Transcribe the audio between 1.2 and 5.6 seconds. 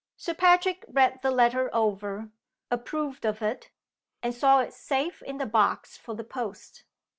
the letter over, approved of it, and saw it safe in the